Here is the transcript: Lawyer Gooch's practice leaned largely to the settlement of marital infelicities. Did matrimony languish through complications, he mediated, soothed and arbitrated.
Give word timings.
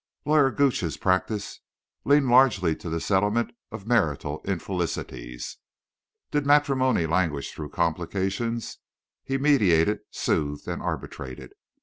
Lawyer 0.25 0.49
Gooch's 0.49 0.97
practice 0.97 1.59
leaned 2.05 2.27
largely 2.27 2.75
to 2.75 2.89
the 2.89 2.99
settlement 2.99 3.51
of 3.71 3.85
marital 3.85 4.41
infelicities. 4.45 5.57
Did 6.31 6.43
matrimony 6.43 7.05
languish 7.05 7.51
through 7.51 7.69
complications, 7.69 8.79
he 9.23 9.37
mediated, 9.37 9.99
soothed 10.09 10.67
and 10.67 10.81
arbitrated. 10.81 11.53